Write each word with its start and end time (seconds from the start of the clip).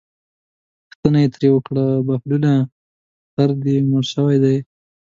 پوښتنه 0.89 1.19
یې 1.23 1.29
ترې 1.33 1.47
وکړه 1.53 1.85
بهلوله 2.07 2.53
خر 3.33 3.49
دې 3.63 3.75
مړ 3.89 4.03
شوی 4.13 4.37
دی. 4.43 4.57